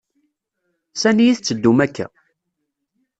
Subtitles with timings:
[1.01, 2.07] S ani i tettedum akka?